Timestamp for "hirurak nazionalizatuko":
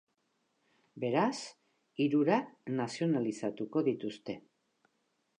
2.05-3.83